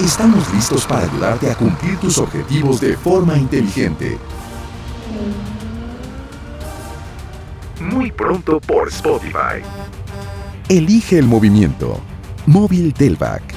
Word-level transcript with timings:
Estamos 0.00 0.50
listos 0.54 0.86
para 0.86 1.02
ayudarte 1.04 1.50
a 1.50 1.54
cumplir 1.54 1.98
tus 1.98 2.16
objetivos 2.16 2.80
de 2.80 2.96
forma 2.96 3.36
inteligente. 3.36 4.16
Muy 7.78 8.10
pronto 8.10 8.60
por 8.60 8.88
Spotify. 8.88 9.60
Elige 10.70 11.18
el 11.18 11.26
movimiento. 11.26 12.00
Móvil 12.46 12.94
Delvac. 12.94 13.49